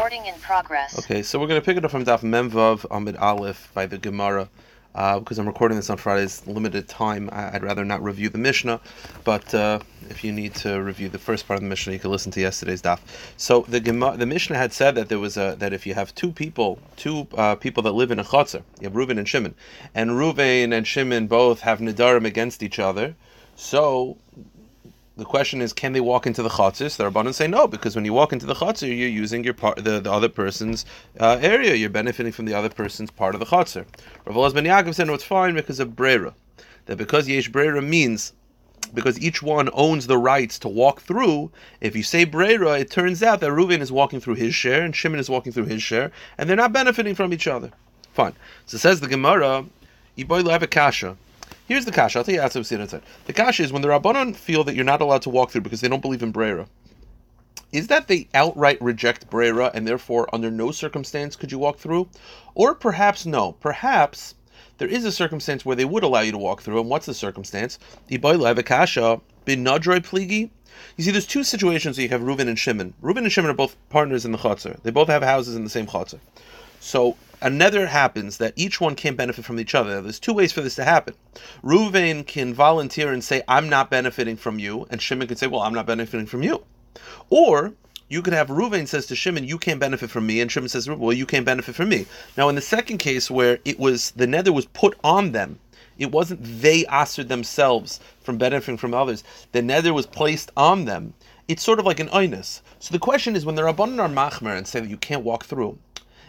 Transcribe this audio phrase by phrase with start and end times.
[0.00, 0.98] Recording in progress.
[0.98, 3.98] Okay, so we're going to pick it up from Daf Memvav Amid Aleph by the
[3.98, 4.48] Gemara.
[4.94, 8.38] Uh, because I'm recording this on Friday's limited time, I- I'd rather not review the
[8.38, 8.80] Mishnah.
[9.24, 12.10] But uh, if you need to review the first part of the Mishnah, you can
[12.10, 13.00] listen to yesterday's Daf.
[13.36, 16.14] So the Gemara, the Mishnah had said that there was a that if you have
[16.14, 19.54] two people, two uh, people that live in a chutzner, you have Reuven and Shimon,
[19.94, 23.16] and Reuven and Shimon both have nidarim against each other.
[23.54, 24.16] So
[25.16, 26.96] the question is, can they walk into the chatzis?
[26.96, 29.84] The Rabbanan say no, because when you walk into the chatzir, you're using your part,
[29.84, 30.86] the, the other person's
[31.18, 31.74] uh, area.
[31.74, 33.84] You're benefiting from the other person's part of the chatzir.
[34.24, 36.34] Rav Elaz ben Yaakov said no, it's fine because of brera.
[36.86, 38.32] That because yesh brera means
[38.94, 41.50] because each one owns the rights to walk through.
[41.80, 44.94] If you say brera, it turns out that Reuven is walking through his share and
[44.94, 47.70] Shimon is walking through his share, and they're not benefiting from each other.
[48.12, 48.34] Fine.
[48.66, 49.66] So says the Gemara,
[50.16, 51.16] Iboy kasha.
[51.70, 52.18] Here's the kasha.
[52.18, 53.02] I'll tell you it inside.
[53.26, 55.80] The kasha is when the Rabbanon feel that you're not allowed to walk through because
[55.80, 56.66] they don't believe in brera.
[57.70, 62.08] Is that they outright reject brera and therefore under no circumstance could you walk through?
[62.56, 63.52] Or perhaps no.
[63.52, 64.34] Perhaps
[64.78, 66.80] there is a circumstance where they would allow you to walk through.
[66.80, 67.78] And what's the circumstance?
[68.08, 70.50] Kasha bin nadroi pligi.
[70.96, 72.94] You see, there's two situations where you have Reuven and Shimon.
[73.00, 74.82] Reuven and Shimon are both partners in the chutzner.
[74.82, 76.18] They both have houses in the same chutzner.
[76.80, 80.00] So another happens that each one can't benefit from each other.
[80.00, 81.14] There's two ways for this to happen.
[81.62, 85.62] Reuven can volunteer and say, I'm not benefiting from you, and Shimon can say, Well,
[85.62, 86.64] I'm not benefiting from you.
[87.30, 87.74] Or
[88.10, 90.88] you could have Reuven says to Shimon, "You can't benefit from me," and Shimon says,
[90.88, 94.26] "Well, you can't benefit from me." Now, in the second case, where it was the
[94.26, 95.60] nether was put on them,
[95.96, 99.22] it wasn't they answered themselves from benefiting from others.
[99.52, 101.14] The nether was placed on them.
[101.46, 102.62] It's sort of like an oinus.
[102.80, 105.44] So the question is, when the rabbanon are machmer and say that you can't walk
[105.44, 105.78] through,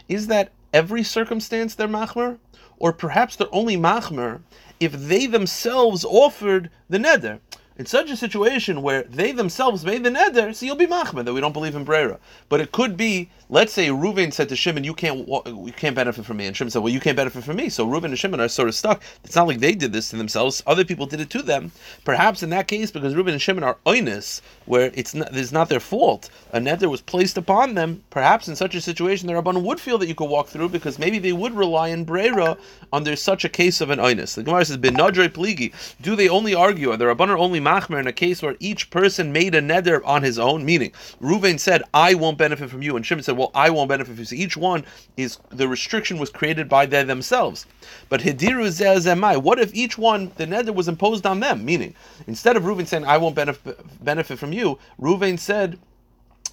[0.08, 2.38] is that every circumstance they're machmer,
[2.78, 4.42] or perhaps they're only machmer
[4.80, 7.40] if they themselves offered the neder?
[7.78, 11.34] In such a situation where they themselves made the neder, so you'll be machmer that
[11.34, 12.20] we don't believe in brera.
[12.50, 16.26] But it could be, let's say Reuven said to Shimon, "You can't, you can't benefit
[16.26, 18.42] from me," and Shimon said, "Well, you can't benefit from me." So Reuven and Shimon
[18.42, 19.02] are sort of stuck.
[19.24, 21.72] It's not like they did this to themselves; other people did it to them.
[22.04, 25.70] Perhaps in that case, because Reuven and Shimon are oinus, where it's not, it's not
[25.70, 28.04] their fault, a neder was placed upon them.
[28.10, 31.00] Perhaps in such a situation, the Rabban would feel that you could walk through because
[31.00, 32.58] maybe they would rely on brera
[32.92, 34.36] under such a case of an oinus.
[34.36, 36.92] The Gemara says, "Ben nadrei pligi." Do they only argue?
[36.92, 40.24] Are the Rabban only machmer in a case where each person made a neder on
[40.24, 40.66] his own?
[40.66, 40.92] Meaning,
[41.22, 44.20] Reuven said, "I won't benefit from you," and Shimon said, "Well, I won't benefit from
[44.20, 44.84] you." So each one
[45.18, 47.66] is the restriction was created by they themselves.
[48.10, 49.42] But hidiru zezemai.
[49.42, 51.64] What if each one the neder was imposed on them?
[51.64, 51.94] Meaning,
[52.28, 55.80] instead of Reuven saying, "I won't benefit benefit from you," Reuven said.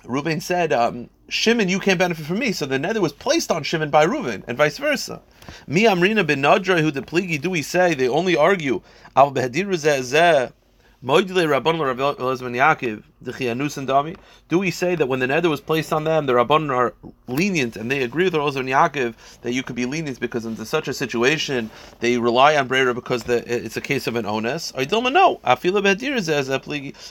[0.04, 2.52] Reuven said, um, Shimon, you can't benefit from me.
[2.52, 5.20] So the nether was placed on Shimon by Reuven, and vice versa.
[5.66, 8.80] Mi amrina ben nadra who the pligi do we say they only argue
[9.16, 9.32] al
[11.04, 11.78] Moidle Rabban
[12.18, 13.17] Elazar Yaakov and Dami.
[13.20, 16.94] Do we say that when the nether was placed on them, the Rabban are
[17.26, 20.56] lenient and they agree with the Elazar Yaakov that you could be lenient because in
[20.64, 24.72] such a situation they rely on Brera because the, it's a case of an onus?
[24.76, 25.40] No,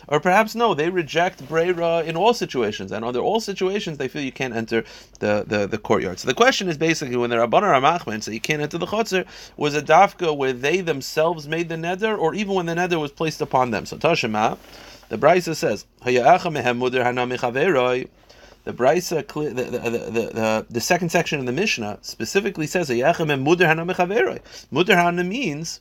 [0.07, 4.22] or perhaps no, they reject Brera in all situations, and under all situations they feel
[4.22, 4.85] you can't enter
[5.19, 6.19] the, the, the courtyard.
[6.19, 8.85] So the question is basically when the Rabban are Machman so you can't enter the
[8.85, 9.25] Chotzer,
[9.57, 13.12] was a dafka where they themselves made the nether, or even when the nether was
[13.12, 13.85] placed upon them?
[13.85, 14.57] So Tashima,
[15.09, 18.09] the Brisa says, "Hayacha mehem muder.
[18.63, 23.45] The Brisa, the, the, the, the, second section of the Mishnah specifically says, "Hayacha mehem
[23.45, 25.79] muder hanami chaveroi." Hana means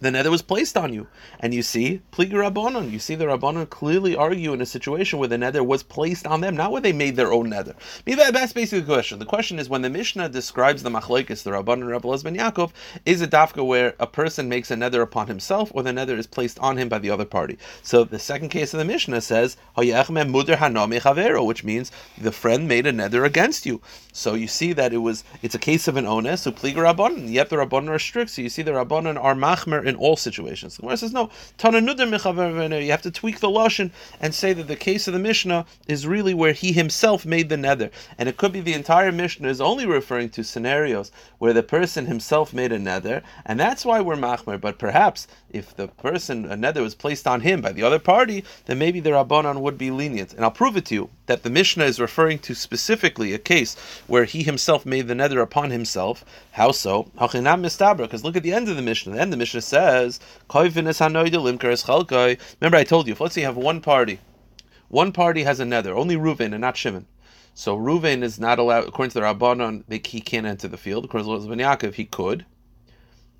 [0.00, 1.06] the nether was placed on you.
[1.40, 5.28] And you see, Pliga Rabbanon, you see the Rabbanon clearly argue in a situation where
[5.28, 7.74] the nether was placed on them, not where they made their own nether.
[8.04, 9.18] That- that's basically the question.
[9.18, 12.70] The question is when the Mishnah describes the Machlaikis, the Rabbanon Rabbi Lezben Yaakov,
[13.04, 16.26] is it dafka where a person makes a nether upon himself or the nether is
[16.26, 17.58] placed on him by the other party?
[17.82, 21.90] So the second case of the Mishnah says, "Hayach me muder hanami chavero," which means
[22.18, 23.80] the friend made a nether against you.
[24.12, 27.30] So you see that it was it's a case of an onus, so pliga Rabbanon,
[27.30, 28.30] yet the Rabbanon are strict.
[28.30, 30.76] So you see the Rabbanon are machmer in all situations.
[30.76, 31.30] The Gemara says no.
[31.62, 36.06] You have to tweak the lashon and say that the case of the Mishnah is
[36.06, 39.60] really where he himself made the nether, and it could be the entire Mishnah is
[39.60, 44.16] only referring to scenarios where the person himself made a nether, and that's why we're
[44.16, 44.60] machmer.
[44.60, 48.44] But perhaps if the person a nether was placed on him by the other party,
[48.66, 50.32] then maybe the Rabbanon would be lenient.
[50.34, 53.76] And I'll prove it to you that the Mishnah is referring to specifically a case
[54.06, 56.24] where he himself made the nether upon himself.
[56.52, 57.10] How so?
[57.14, 59.12] Because look at the end of the Mishnah.
[59.14, 59.75] The end of the Mishnah says,
[62.60, 64.20] Remember, I told you, if let's say you have one party,
[64.88, 67.06] one party has a nether, only Reuven and not Shimon.
[67.54, 71.06] So Reuven is not allowed, according to the Rabbanon, they- he can't enter the field.
[71.06, 72.44] According to Ben Yaakov, he could,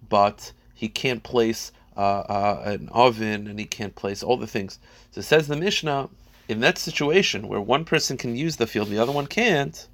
[0.09, 4.79] but he can't place uh, uh, an oven and he can't place all the things.
[5.12, 6.11] So it says the Mishnah,
[6.49, 9.88] in that situation where one person can use the field, the other one can't,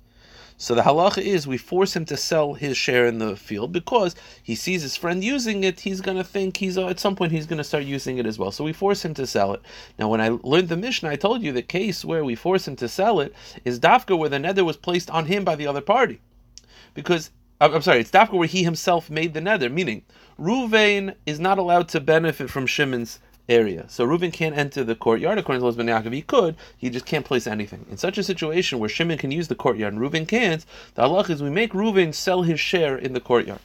[0.56, 4.14] So the halacha is we force him to sell his share in the field because
[4.42, 5.80] he sees his friend using it.
[5.80, 8.26] He's going to think he's uh, at some point he's going to start using it
[8.26, 8.52] as well.
[8.52, 9.62] So we force him to sell it.
[9.98, 12.76] Now, when I learned the Mishnah, I told you the case where we force him
[12.76, 13.34] to sell it
[13.64, 16.20] is dafka where the nether was placed on him by the other party,
[16.94, 19.68] because I'm sorry, it's dafka where he himself made the nether.
[19.68, 20.02] Meaning,
[20.38, 23.84] Ruvain is not allowed to benefit from Shimon's area.
[23.88, 26.12] So Reuven can't enter the courtyard according to Lozman Yaakov.
[26.12, 27.86] He could, he just can't place anything.
[27.90, 31.30] In such a situation where Shimon can use the courtyard and Reuven can't, the halach
[31.30, 33.60] is we make Reuven sell his share in the courtyard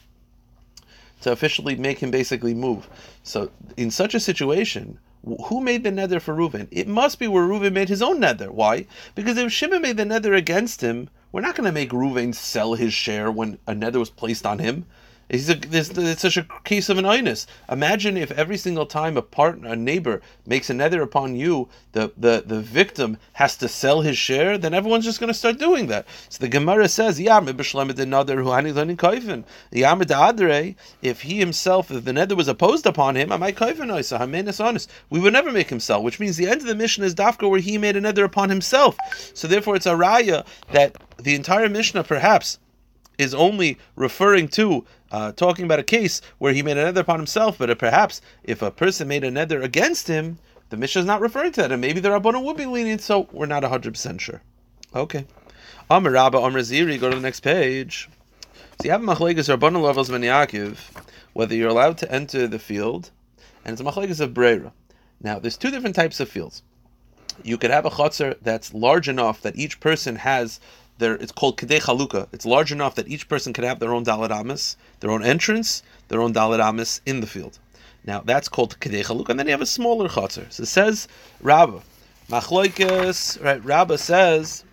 [1.22, 2.88] to officially make him basically move.
[3.24, 5.00] So in such a situation,
[5.48, 6.68] who made the nether for Reuven?
[6.72, 8.52] It must be where Reuven made his own nether.
[8.52, 8.86] Why?
[9.16, 12.74] Because if Shimon made the nether against him, we're not going to make Reuven sell
[12.74, 14.88] his share when a nether was placed on him.
[15.30, 17.46] It's, a, it's such a case of an inus.
[17.70, 22.12] Imagine if every single time a partner, a neighbor, makes a nether upon you, the,
[22.18, 25.86] the, the victim has to sell his share, then everyone's just going to start doing
[25.86, 26.08] that.
[26.30, 27.26] So the Gemara says, if
[31.22, 33.30] he himself, if the nether was opposed upon him,
[35.10, 37.48] we would never make him sell, which means the end of the Mishnah is Dafka
[37.48, 38.98] where he made a nether upon himself.
[39.36, 42.60] So therefore it's a raya that the entire Mishnah perhaps
[43.18, 47.20] is only referring to uh, talking about a case where he made a nether upon
[47.20, 50.38] himself, but perhaps if a person made a nether against him,
[50.70, 53.28] the Mishnah is not referring to that, and maybe the Rabbanon would be lenient, so
[53.32, 54.42] we're not 100% sure.
[54.94, 55.26] Okay.
[55.90, 58.10] Amr Rabba, Amr Ziri, go to the next page.
[58.80, 60.78] So you have Machlegas Rabbanon levels Yaakov,
[61.34, 63.12] whether you're allowed to enter the field,
[63.64, 64.72] and it's a Machlegas of Breira.
[65.22, 66.62] Now, there's two different types of fields.
[67.44, 70.60] You could have a chutzner that's large enough that each person has
[70.98, 72.28] there, it's called Kedei Chaluka.
[72.32, 75.84] It's large enough that each person could have their own Dalit Amis, their own entrance,
[76.08, 77.60] their own Dalit Amis in the field.
[78.06, 80.52] Now that's called Kedei Chaluka, and then you have a smaller Chatzar.
[80.52, 81.08] So it says
[81.42, 81.82] Rabba.
[82.30, 84.66] Machloikes, right, Rabba says,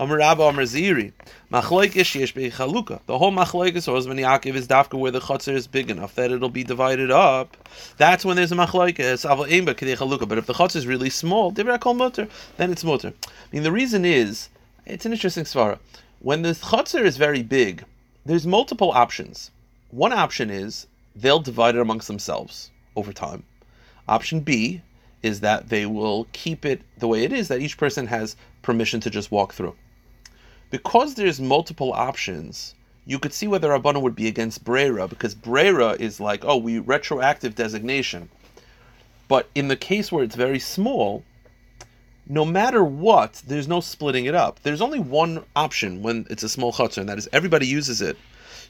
[0.00, 1.12] Amr Rabba Amr Ziri.
[1.52, 3.00] Machloikes yesh chaluka.
[3.04, 6.30] The whole machloikes or when Yaakov is dafka where the chutzner is big enough that
[6.30, 7.56] it'll be divided up.
[7.98, 9.28] That's when there's a machloikes.
[9.28, 10.26] Aval eimba kedei chaluka.
[10.26, 12.28] But if the chutzner is really small, then it's mutter.
[13.12, 14.48] I mean the reason is
[14.86, 15.78] it's an interesting svara.
[16.20, 17.84] When the chutzner is very big,
[18.24, 19.50] there's multiple options.
[19.90, 20.86] One option is
[21.16, 23.44] they'll divide it amongst themselves over time.
[24.08, 24.82] Option B
[25.22, 29.00] is that they will keep it the way it is, that each person has permission
[29.00, 29.74] to just walk through.
[30.70, 32.74] Because there's multiple options,
[33.06, 36.78] you could see whether Rabbana would be against Brera, because Brera is like, oh, we
[36.78, 38.28] retroactive designation.
[39.28, 41.24] But in the case where it's very small,
[42.30, 44.60] no matter what, there's no splitting it up.
[44.62, 48.16] There's only one option when it's a small chutzner, and that is everybody uses it.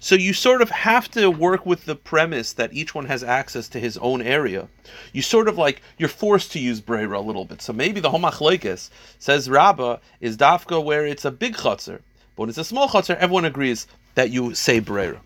[0.01, 3.69] So you sort of have to work with the premise that each one has access
[3.69, 4.67] to his own area.
[5.13, 7.61] You sort of like you're forced to use Breira a little bit.
[7.61, 12.01] So maybe the Homachlekes says Rabbah is Dafka where it's a big chutzner,
[12.35, 15.19] but when it's a small chutzner, everyone agrees that you say Breira.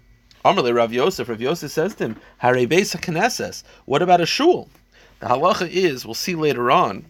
[0.45, 3.63] Amarle Rav Yosef, Rav Yosef says to him, Hare Knesses.
[3.85, 4.69] What about a shul?
[5.21, 7.07] The halacha is, we'll see later on,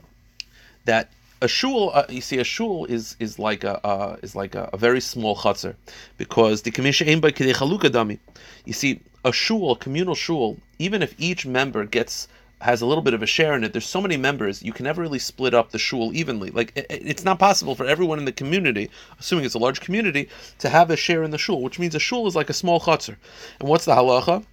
[0.84, 1.08] that
[1.42, 4.70] a shul, uh, you see, a shul is is like a uh, is like a,
[4.72, 5.74] a, very small chutzner,
[6.16, 8.18] because the commission aimed by dami.
[8.64, 12.28] You see, a shul, a communal shul, even if each member gets
[12.60, 13.72] has a little bit of a share in it.
[13.72, 16.50] There's so many members, you can never really split up the shul evenly.
[16.50, 18.90] Like it, it's not possible for everyone in the community,
[19.20, 20.30] assuming it's a large community,
[20.60, 22.80] to have a share in the shul, which means a shul is like a small
[22.80, 23.16] chutzner.
[23.60, 24.44] And what's the halacha?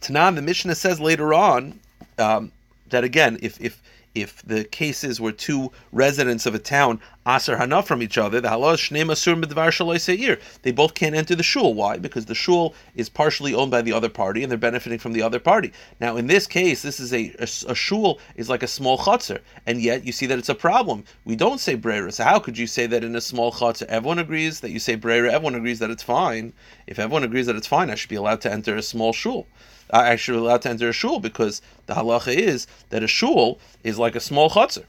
[0.00, 1.78] Tanan, the Mishnah says later on
[2.18, 2.50] um,
[2.90, 3.80] that again, if if
[4.14, 8.48] if the cases were two residents of a town aser hana from each other, the
[8.48, 10.38] halal shnei masur midvar seir.
[10.62, 11.74] They both can't enter the shul.
[11.74, 11.98] Why?
[11.98, 15.22] Because the shul is partially owned by the other party, and they're benefiting from the
[15.22, 15.72] other party.
[16.00, 19.40] Now, in this case, this is a a, a shul is like a small chutzner,
[19.66, 21.04] and yet you see that it's a problem.
[21.24, 22.12] We don't say brera.
[22.12, 23.86] So how could you say that in a small chutzner?
[23.86, 25.32] Everyone agrees that you say brera.
[25.32, 26.52] Everyone agrees that it's fine.
[26.86, 29.46] If everyone agrees that it's fine, I should be allowed to enter a small shul
[29.90, 33.98] are actually allowed to enter a shul because the halacha is that a shul is
[33.98, 34.84] like a small chutzner.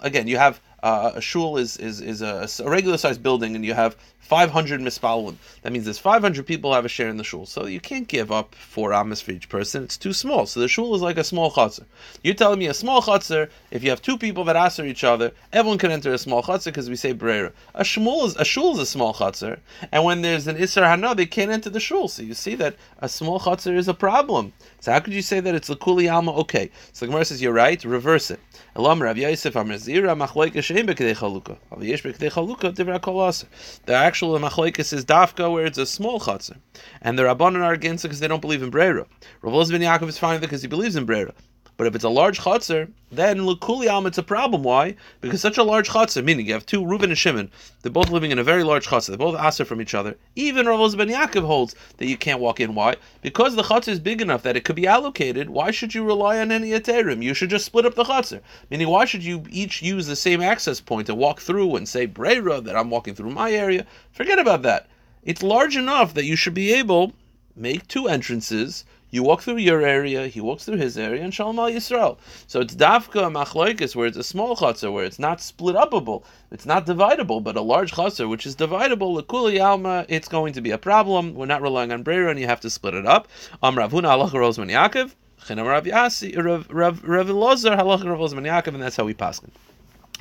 [0.00, 3.64] Again, you have uh, a shul is is is a, a regular sized building, and
[3.64, 3.96] you have
[4.26, 5.36] 500 mispalin.
[5.62, 7.46] That means there's 500 people have a share in the shul.
[7.46, 9.84] So you can't give up four amas for each person.
[9.84, 10.46] It's too small.
[10.46, 11.84] So the shul is like a small chutzner.
[12.24, 15.30] You're telling me a small chutzner, if you have two people that answer each other,
[15.52, 17.52] everyone can enter a small chutzner because we say brera.
[17.74, 19.60] A shul is a shul is a small chutzner,
[19.92, 22.08] and when there's an isser hana, they can't enter the shul.
[22.08, 24.52] So you see that a small chutzner is a problem.
[24.80, 26.32] So how could you say that it's a kuli alma?
[26.38, 26.70] Okay.
[26.92, 27.82] So the Gemara says you're right.
[27.84, 28.40] Reverse it.
[28.74, 29.16] Elam Rav
[34.16, 36.56] actual Machloikes is Dafka where it's a small chatzar,
[37.02, 39.04] and the Rabbanon are against it because they don't believe in Brera.
[39.42, 41.34] Rav ben Yaakov is fine because he believes in Brera.
[41.78, 44.62] But if it's a large chutzner, then Lukuli Alma it's a problem.
[44.62, 44.96] Why?
[45.20, 47.50] Because such a large chutzner, meaning you have two Reuben and Shimon,
[47.82, 50.16] they're both living in a very large chutzner, they're both aser from each other.
[50.34, 52.74] Even Rav Ben Yaakov holds that you can't walk in.
[52.74, 52.96] Why?
[53.20, 55.50] Because the chutzner is big enough that it could be allocated.
[55.50, 57.22] Why should you rely on any aterim?
[57.22, 58.40] You should just split up the chutzner.
[58.70, 62.06] Meaning, why should you each use the same access point to walk through and say
[62.06, 63.84] Breira that I'm walking through my area?
[64.12, 64.88] Forget about that.
[65.24, 67.12] It's large enough that you should be able
[67.58, 68.84] make two entrances.
[69.10, 72.18] You walk through your area, he walks through his area, and Shalom al Yisrael.
[72.48, 76.66] So it's dafka machloikis, where it's a small chutzner, where it's not split upable, it's
[76.66, 80.72] not dividable, but a large chutzner, which is dividable, lekuli alma, it's going to be
[80.72, 81.34] a problem.
[81.34, 83.28] We're not relying on breira, and you have to split it up.
[83.62, 88.96] Am Ravuna Allah Rosman Yaakov, Chinam Rav Yasi, Rav Lozer, Halach Rav Yaakov, and that's
[88.96, 89.52] how we pass it.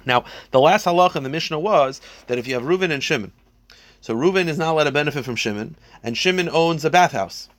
[0.06, 3.32] Now, the last halach in the Mishnah was that if you have Reuven and Shimon,
[4.00, 7.50] so Reuven is not allowed to benefit from Shimon, and Shimon owns a bathhouse.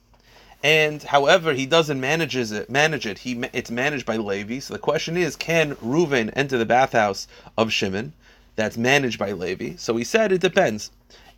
[0.62, 2.70] And however, he doesn't manages it.
[2.70, 3.18] Manage it.
[3.18, 4.58] He it's managed by Levi.
[4.58, 8.12] So the question is, can Reuven enter the bathhouse of Shimon?
[8.56, 9.76] That's managed by Levi.
[9.76, 10.90] So he said it depends.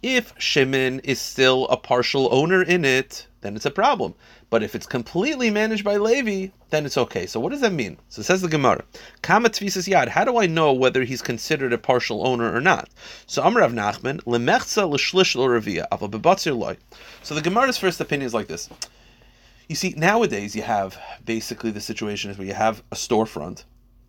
[0.02, 4.14] If Shimon is still a partial owner in it, then it's a problem.
[4.50, 7.26] But if it's completely managed by Levi, then it's okay.
[7.26, 7.98] So what does that mean?
[8.08, 8.84] So says the Gemara,
[9.22, 10.08] Kama yad.
[10.08, 12.88] How do I know whether he's considered a partial owner or not?
[13.26, 16.76] So Amrav Nachman lemechza l'shlish l'revia aval bebatzir loy.
[17.22, 18.70] So the Gemara's first opinion is like this.
[19.68, 23.64] You see, nowadays you have basically the situation is where you have a storefront,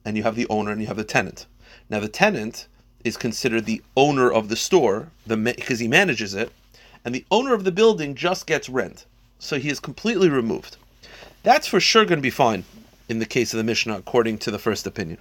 [0.06, 1.46] and you have the owner and you have the tenant.
[1.90, 2.68] Now the tenant
[3.04, 6.52] is considered the owner of the store, because he manages it,
[7.04, 9.06] and the owner of the building just gets rent
[9.40, 10.78] so he is completely removed.
[11.44, 12.66] That's for sure going to be fine
[13.08, 15.18] in the case of the Mishnah, according to the first opinion.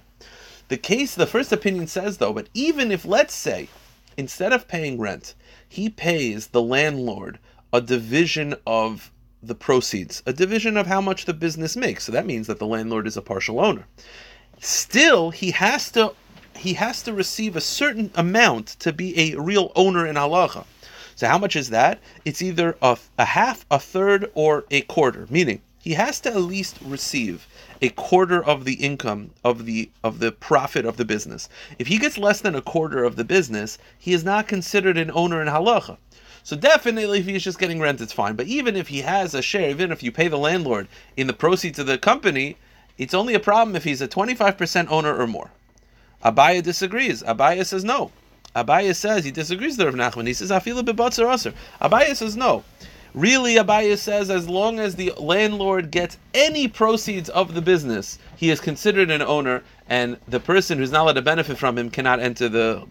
[0.67, 3.69] The case, the first opinion says though, but even if, let's say,
[4.17, 5.33] instead of paying rent,
[5.67, 7.39] he pays the landlord
[7.73, 12.03] a division of the proceeds, a division of how much the business makes.
[12.03, 13.85] So that means that the landlord is a partial owner.
[14.59, 16.13] Still, he has to
[16.55, 20.65] he has to receive a certain amount to be a real owner in halacha.
[21.15, 21.99] So how much is that?
[22.25, 25.25] It's either a, a half, a third, or a quarter.
[25.29, 27.47] Meaning he has to at least receive
[27.81, 31.47] a quarter of the income of the of the profit of the business.
[31.77, 35.11] If he gets less than a quarter of the business, he is not considered an
[35.13, 35.97] owner in halacha.
[36.43, 38.35] So definitely, if he's just getting rent, it's fine.
[38.35, 41.33] But even if he has a share, even if you pay the landlord in the
[41.33, 42.57] proceeds of the company,
[42.97, 45.51] it's only a problem if he's a 25% owner or more.
[46.23, 47.23] Abaye disagrees.
[47.23, 48.11] Abaye says no.
[48.55, 50.27] Abaye says he disagrees with Rav Nachman.
[50.27, 51.53] He says I afila bebatzer aser.
[51.81, 52.63] Abaye says no.
[53.19, 58.49] Really, Abaye says as long as the landlord gets any proceeds of the business, he
[58.49, 62.21] is considered an owner, and the person who's not allowed to benefit from him cannot
[62.21, 62.85] enter the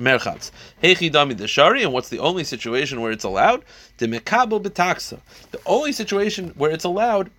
[0.00, 0.50] merchatz.
[0.82, 3.64] Hechi dami deshari, and what's the only situation where it's allowed?
[3.98, 5.20] The mekabel betaxa.
[5.52, 7.30] The only situation where it's allowed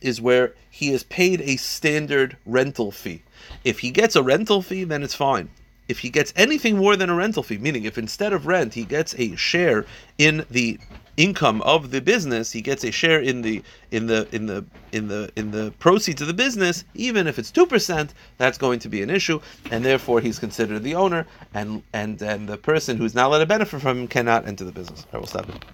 [0.00, 3.24] is where he is paid a standard rental fee.
[3.62, 5.50] If he gets a rental fee, then it's fine
[5.86, 8.84] if he gets anything more than a rental fee, meaning if instead of rent he
[8.84, 9.86] gets a share
[10.18, 10.78] in the
[11.18, 15.08] income of the business, he gets a share in the in the in the in
[15.08, 18.88] the in the proceeds of the business, even if it's two percent, that's going to
[18.88, 23.14] be an issue, and therefore he's considered the owner, and and and the person who's
[23.14, 25.06] not allowed to benefit from him cannot enter the business.
[25.12, 25.64] I will stop it.